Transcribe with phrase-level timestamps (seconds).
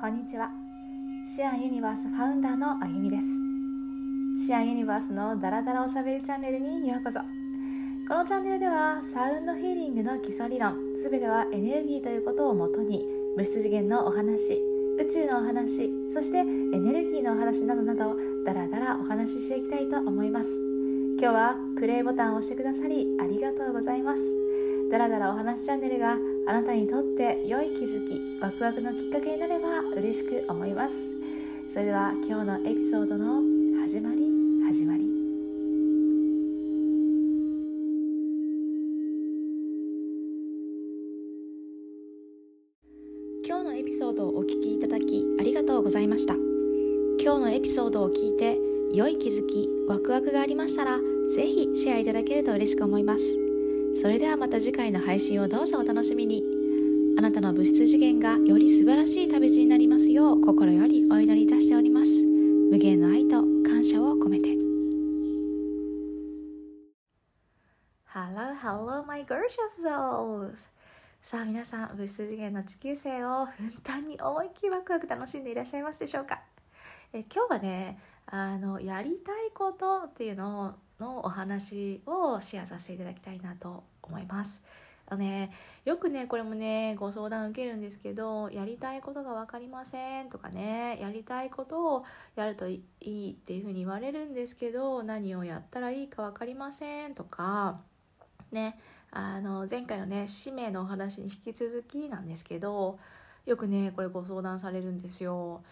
[0.00, 0.50] こんにちは。
[1.24, 3.26] シアンユニバースファウンダーのあゆみです。
[4.44, 7.20] シアンユニバースのダラダラおしゃべりチャンネルにようこそ。
[8.08, 13.02] このチャンネルではサウンドヒーリングの基礎理論すべてはエネルギーということをもとに
[13.36, 14.60] 物質次元のお話
[14.98, 20.50] 宇宙のお話そしてエネルギーのお話などなどダラダラお話ししていきたいと思います。
[21.20, 24.22] 今日はプレイボタンを押してくださりありがとうございます。
[24.90, 30.94] ダラダラお話チャンネルがあなたにとって良い気づきワクワクのきっかけになれば嬉しく思います。
[31.72, 33.40] それでは今日のエピソードの
[33.80, 34.20] 始まり
[34.66, 35.04] 始まり。
[43.46, 46.34] 今日のエピソードをお聞きいただきありがとうございました。
[47.22, 48.58] 今日のエピソードを聞いて
[48.92, 50.98] 良い気づきワクワクがありましたら
[51.34, 53.43] ぜひシェアいただけると嬉しく思います。
[53.94, 56.42] それではまた次回の配信をどうぞお楽しみに。
[57.16, 62.26] あなたの物質次元がより素晴らしい旅路になりますよう心よりお祈りいたしております。
[62.26, 64.48] 無限の愛と感謝を込めて。
[68.12, 70.68] Hello, hello, my gorgeous souls!
[71.22, 76.42] さあ皆さん物質次元の地球生をふんだんに思いっきりワクワク楽しんでいらっしゃいますでしょうか？
[77.12, 84.62] え今日はねあのやりたいことっていうののお話をシェアさせていただきたいなと思います。
[85.06, 85.50] あね、
[85.84, 92.04] よくねこれもねご相談受けるんですけどやりたいことが分かりませんとかねやりたいことを
[92.36, 97.80] やるといいっていうふうに言われるんですけど何をやったらいいか分かりませんとか
[98.50, 98.78] ね
[99.10, 102.98] あの前回のね使命のお話に引き続きなんですけど
[103.44, 105.62] よくねこれご相談されるんですよ。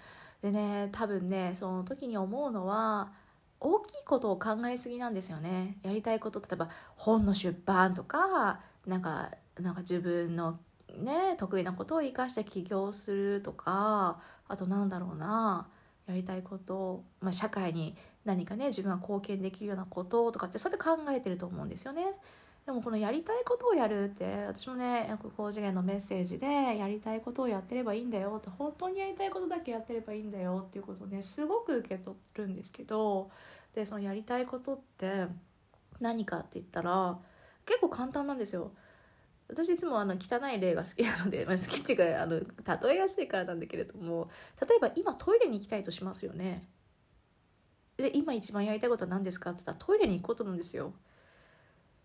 [0.43, 3.13] でね多分ねその時に思うのは
[3.63, 10.59] 大きいことを考えすぎなんですよねやりたいこと例えば本の出版とかなんかなんか自分の
[10.99, 15.69] ね得意なことを生かして起業するとかあとなんだろうな
[16.07, 22.07] やりたいこと、まあ、社会に何かね自分が貢献できるようなこととかってそうやって考えてると思うんですよね。
[22.67, 26.47] でもこのやりたいことをやるって私もね高次元のメッセージで
[26.79, 33.31] やりたいことをやってればいいんだよって本当にやりたいことだけやってればいいんだよっていうことをねすごく受け取るんですけど
[33.75, 35.27] でそのやりたいことって
[36.01, 37.19] 何かって言ったら
[37.65, 38.73] 結構簡単なんですよ。
[39.49, 46.69] 私いつもあの汚い例が好きなので、 まあ、好きっていうかあの例えやすいからなんだけれども例えば今トイレに行きたいとしますよね。
[47.97, 50.95] で今一番やりたいことは何ですかって言ったらトイレに行くことなんですよ。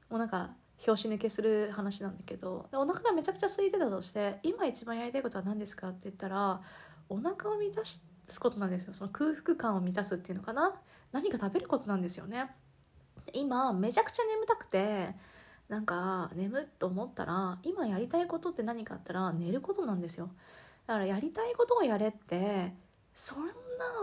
[0.10, 6.62] もうなんか拍子抜けする話なんだけどでお腹がめちゃくちゃ空いてたとして今一番やりたいことは何ですかって言ったら
[7.10, 8.94] お腹を満たしすことなんですよ。
[8.94, 10.76] その空腹感を満たすっていうのかな？
[11.12, 12.50] 何か食べることなんですよね。
[13.34, 15.16] 今めちゃくちゃ眠たくて
[15.70, 20.30] なんか眠っと思ったら今やりたいことって何かあったら寝ることなんですよ。
[20.86, 22.74] だからやりたいことをやれって
[23.14, 23.48] そん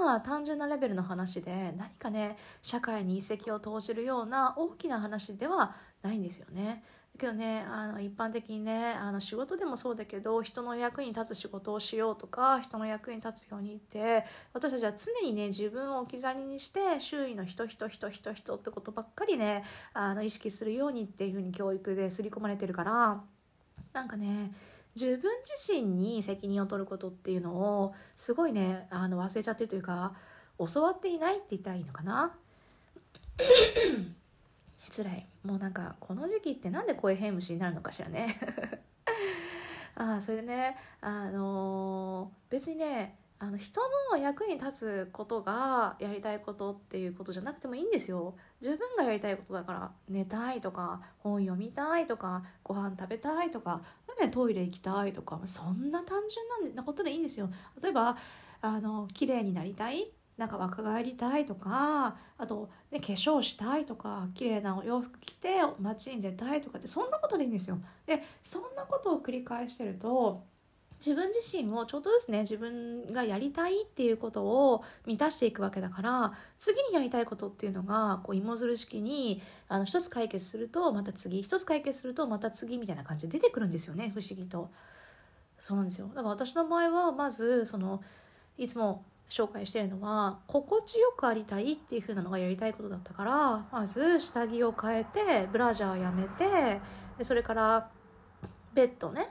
[0.03, 6.85] な単純なレベルの話で何かね社会に一石を投じるような大きな話ではないんですよね。
[7.17, 23.21] だけどねあの一般的にねあの仕事でもそうだけど人の役に立つ仕事をしようとか人の役に立つようにって私たちは常にね自分を置き去りにして周囲の人人人人人ってことばっかりねあの意識するようにっていうふうに教育で刷り込まれてるから
[23.93, 24.53] なんかね
[24.97, 30.15] 自分自身に責任を取ることっていうのをすごいねあの忘れちゃってるというか
[30.59, 32.33] 教わっていないって言ったらいいのかな？
[34.85, 35.27] 失礼。
[35.43, 38.39] もうなんかこの時期ってなんで声変虫になるのかしらね。
[39.97, 43.81] あそれでねあのー、別にねあの人
[44.11, 48.37] の役に立つことがやりたいことっていうことじゃなくてもいいんですよ。
[48.61, 53.81] 自分がやりたいことだから寝たいとか本読みたいとかご飯食べたいとか、
[54.21, 56.21] ね、トイレ行きたいとかそんな単
[56.63, 57.49] 純なことでいいんですよ。
[57.83, 58.19] 例えば
[58.61, 67.79] あの綺麗になりたいなんか若返りたいとかあと、ね、化粧したいとか綺麗なお洋服着て街に出たいとかってそんなことでいいんですよ。
[68.07, 70.45] でそんなことを繰り返してると
[71.05, 84.71] 自分自身をちょっとずつね自分がやりたいっていうことを満たしていくわけだから次にやりたいことっていうのがこう芋づる式にあの一つ解決するとまた次一つ解決するとまた次みたいな感じで出てくるんですよね不思議と。
[85.57, 88.03] そうなんですよだから私の場合はまずその
[88.59, 96.81] いつも紹介してるのは心地よくありたいっていう風なのがやりたいことだったからまず下着を変えてブラジャーやめて
[97.19, 97.91] でそれから
[98.75, 99.29] ベッドね。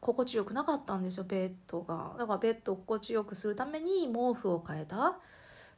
[0.00, 2.14] 心地よくなかったんですよベッドが。
[2.18, 5.18] だからベッドを心地よくするために毛布を変えた。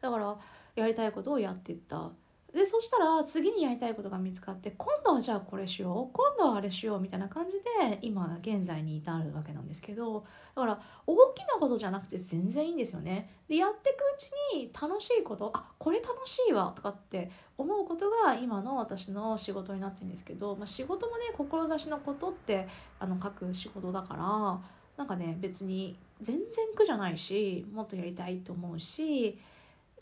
[0.01, 0.37] だから
[0.77, 2.11] やりたいことをやっていった。
[2.53, 13.31] でそしたら次にやりたいことが見つかって今度はじゃあこれしよう今度はあれしようみたいな感じで今現在に至るわけなんですけどだから大きなことじゃなくて全然いいんですよね。
[13.49, 22.69] でやっていくうちに楽しいことあこれ楽しいわとかって思うことが今の私の仕事になってるんですけど、まあ、仕事もね志のことって
[22.99, 24.61] あの書く仕事だから
[24.99, 26.47] なんかね別に全然
[26.77, 29.39] 苦じゃないしもっとやりたいと思うし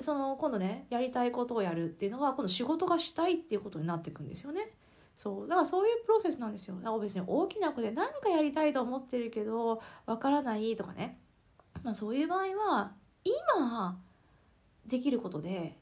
[0.01, 4.71] その今度ねやりたいことをやるっていうのが今度仕事がしたいっていうことになっていくんですよね。
[5.17, 6.77] そうだからそういうプロセスなんですよ。
[6.77, 11.19] だから別に大きなことで何かやりたいと思ってるけどわからないとかね、
[11.83, 12.93] まあ、そういう場合は
[13.23, 13.99] 今
[14.87, 15.77] できることで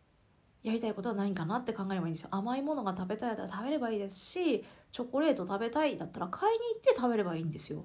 [0.65, 2.29] やりたいことは何かなって考えればいいんですよ。
[2.33, 7.85] 甘いものが食べたいだったら食べればいいですしチョコレート食べたいだったら買いに行って食べればいいんですよ。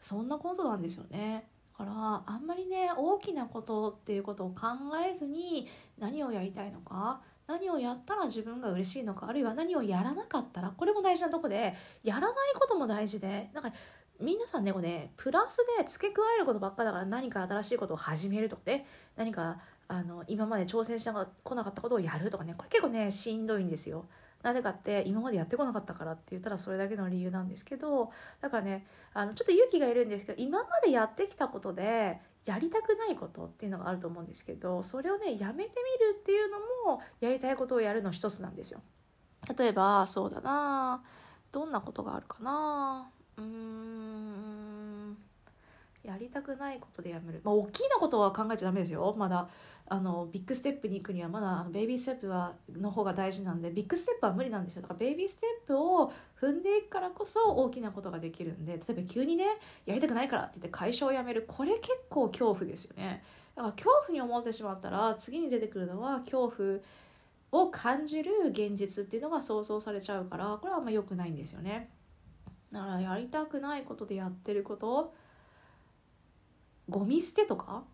[0.00, 1.48] そんなことなんですよね。
[1.78, 4.66] からあんまりね大きなことっていうことを考
[5.08, 13.72] えずに何をやりたいのか何をやったら自分が嬉しいのかあるいは何をやらなかったらこれも大事なとこでやらないことも大事でなんか
[14.20, 18.84] 皆さんねこれねプラスで付け加えることばっかだから何か新しいことを始めるとかね
[19.16, 21.10] 何かあの今まで挑戦して
[21.44, 24.06] こなかったことをやるとかねこれ結構ねしんどいんですよ。
[24.42, 35.70] なぜかって今までやってこなかったからって言ったらそれだけの理由なんですけどだからねあのちょっと勇気がいるんですけど今までやってきたことでやりたくないことっていうのがあると思うんですけどそれをねやめて
[36.00, 36.58] みるっていうの
[36.92, 38.80] もやりたいことをやるの一つなんですよ。
[39.56, 41.02] 例えばそうだな
[41.52, 44.67] どんなことがあるかなうーん
[46.08, 47.40] やりたくないことでやめる。
[47.44, 49.14] まあ大きなことは考えちゃダメですよ。
[49.16, 49.48] まだ
[49.90, 54.82] あのビッグステップに行くにはまだあのベイビーステップはの方が大事なんでビッグステップは無理なんですよ。
[54.82, 59.44] だからベイビーステップを踏んでいくからこそ大きなことができるんで例えば急にね
[59.86, 61.44] やりたくないからって言って会社を辞める。
[61.46, 63.22] これ結構恐怖ですよね。
[63.54, 66.78] だから恐怖に思ってしまったら次に出てくるのは恐怖
[67.50, 71.90] を感じる現実っていうのが想像されちゃうからこれはあんま良くないんですよね。
[72.70, 75.14] だからやりたくないことでやってること
[76.88, 77.84] ゴミ捨てとか？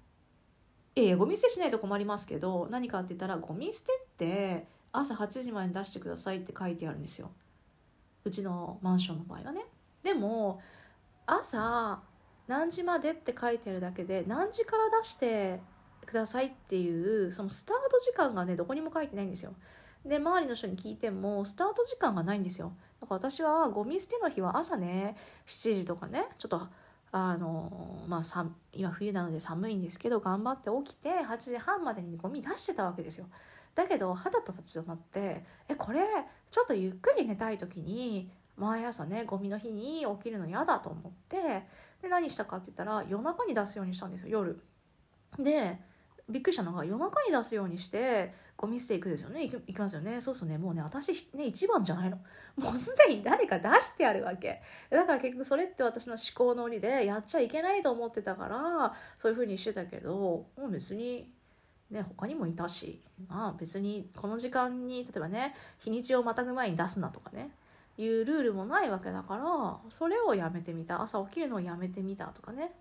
[0.97, 7.31] ええゴミ捨てしないと困りますけど何かって言ったらゴミ捨てって朝8時前に出してくださいって書いてあるんですよ。
[8.25, 9.65] うちのマンションの場合はね。
[10.03, 10.61] でも
[11.27, 12.01] 朝
[12.47, 15.61] 何時までって書いてあるだけで何時から出して
[16.07, 19.55] くださいっていうそのスタート時間がねどこにも書いてないんですよ。
[20.05, 22.73] で周りの人に聞いてもスタート時間がないんですよ。
[23.01, 26.69] だから私はゴミ捨ての日は朝ね7時とかねちょっと
[27.17, 33.29] あのまあさ今冬なので寒いんですけど頑張って起きて8時半までにゴミ出してたわけですよ。
[33.77, 36.01] だけど肌と立ち止まってえこれ
[36.51, 41.63] ちょっとゆっくり寝たい時に毎朝ねゴミの日に起きるの嫌だと思って
[42.03, 44.61] で何したかって言ったら夜中に出すようにしたんですよ夜。
[45.39, 45.79] で
[46.29, 49.43] びっくりしたのが夜中に出すようにしてゴミ捨ていくですよね。
[49.43, 50.21] 行きますよね。
[50.21, 50.59] そうするとね。
[50.59, 52.19] もうね私ね一番じゃないの。
[52.57, 54.63] もうすでに誰か出してあるわけ。
[54.91, 61.31] だから結局それって私の思考のりでやっちゃいけないと思ってたからそういうふうにしてたけどもう別に
[61.91, 67.51] ね他にもいたしまあ別にこの時間に例えばね日にちをまたぐ前に出すなとかね
[67.99, 71.03] いうルールもないわけだからそれをやめてみた。
[71.03, 72.73] 朝起きるのをやめてみたとかね。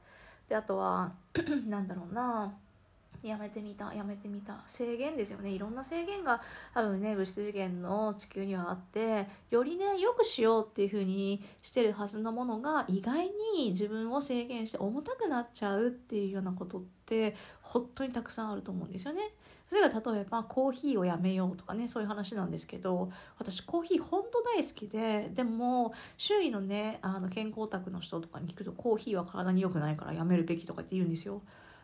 [0.50, 1.14] であとは
[1.68, 2.54] なんだろうな。
[3.22, 6.42] やめてみたやめてみた制限ですよねいろんな制限が
[6.74, 19.32] 多分ね物質次元の地球にはあってよりねよくしようっていう風にしてるはずのものが意外に自分を制限して重たくなっちゃうっていうようなことって本当にたくさんあると思うんですよね。
[19.68, 31.42] それが例えばコーヒーをやめようとかねそういう話なんですけど私コーヒー本当大好きででも周囲のねあの健康オタクの人とかに聞くとコーヒーは体に良くないからやめるべきとかって言うんですよ。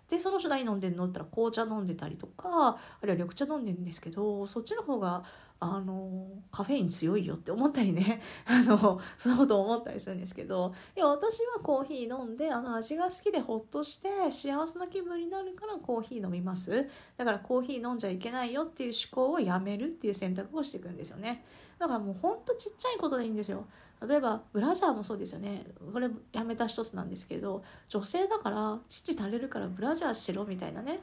[0.09, 5.23] でその人何飲んでんのって言ったら紅茶飲んでたりとかあるいは緑茶飲んでるんですけどそっちの方が
[5.61, 8.21] あのカフェイン強いよって思ったりね。
[8.47, 10.73] あのそのこと思ったりするんですけど。
[10.95, 16.87] いや私はコーヒー飲んであの味が好きでほっとして幸せな気分になるからコーヒー飲みます。
[17.17, 21.43] だからコーヒー飲んじゃいけないよっていう思考をやめるっていう選択をしていくんですよね。
[21.77, 23.65] だからもうほんとちっちゃいことでいいんですよ。
[24.07, 25.65] 例えばブラジャーもそうですよね。
[25.91, 31.01] これやめた一つなんですけど女性だから父垂れるからブラジャーしろみたいなね。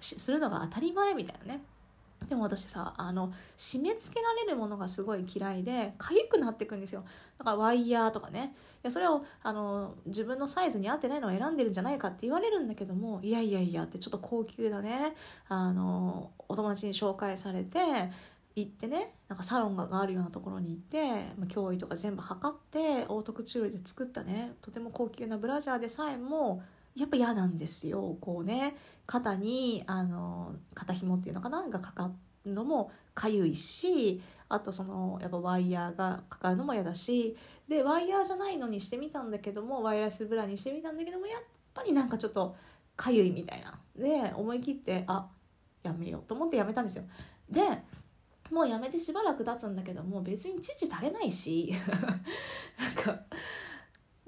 [0.00, 1.62] するのが当たり前みたいなね。
[2.28, 7.04] でも私さあの締め付けられるものがすごい嫌いで痒くなってくんですよ。
[7.38, 8.54] だからワイヤーとかね。
[8.56, 15.14] いやそれをあの自分のサイズに合ってないのを選んでるんじゃないかって言われるんだけどもいやいやいやってちょっと高級なね。
[15.48, 17.78] あのお友達に紹介されて
[18.56, 21.02] 行ってねなんかサロンがあるようなところに行って、
[21.38, 24.52] まあ、脅威とか全部測ってオートクチュールで作ったね。
[24.60, 26.62] とても高級なブラジャーでさえも
[26.94, 28.16] やっぱ嫌なんですよ。
[28.20, 28.76] こうね
[29.06, 32.12] 肩にあの肩紐っていうのかながかかっ
[32.54, 37.36] のもかゆいしあとそのやっぱワイヤーがかかるのも嫌だし
[37.68, 41.42] でワイヤーじゃないのにしてみたんだけどもワイヤレスブラにしてみたんだけどもやっ
[41.74, 42.56] ぱりなんかちょっと
[42.96, 43.78] かゆいみたいな。
[43.96, 45.28] で思い切ってあ
[45.82, 47.04] やめようと思ってやめたんですよ。
[47.50, 47.62] で
[48.50, 51.72] もうやめてしばらく経つんだけども別に父垂れないし。
[52.78, 53.22] なんか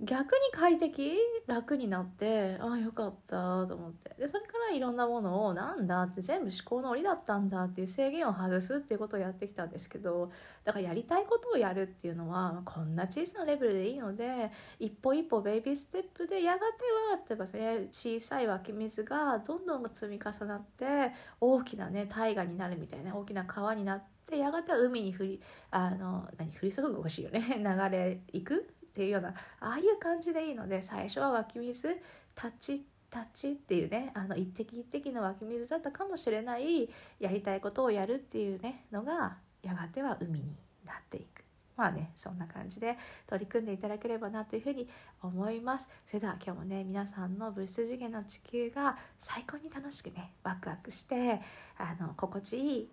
[0.03, 1.15] 逆に快適？
[1.47, 4.15] 楽になってああよかったと思って。
[4.19, 10.31] でそれからいろんなものをなんだって全部思考の折だったんだっていう制限を外すっていうことをやってきたんですけど
[10.65, 16.65] だからやりたいことをやるっていうのはこんな小さなレベルでいいので一歩一歩ベイビーステップでやがて
[17.11, 17.45] は例えば
[17.83, 25.41] ね小さい湧き水がどんどん積み重なって大きなね大河になるみたいな大きな川になってやがては海に降り
[25.71, 27.01] あの何降り注ぐ？
[27.01, 27.43] おかしいよね。
[27.59, 28.73] 流れいく？
[28.91, 29.29] っていうような
[29.61, 31.97] ああいう感じでいいので最初は湧き水
[32.35, 40.57] タチタチっていうねあの一滴一滴の湧き水だったかもしれないやりたいことをやるっていうねのがやがては海に
[40.87, 41.45] なっていく。
[41.77, 44.87] まあねそんな感じで取り組んでいただければなというふうに
[45.23, 45.89] 思います。
[46.05, 51.41] それでは今日もね皆さんの物質次元の地球が最高に楽しくねワクワクして
[51.79, 52.89] あの心地いい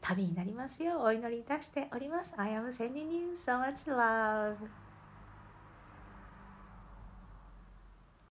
[0.00, 2.34] 旅になりますようお祈りいたしております。
[2.36, 4.81] I am sending you so much love.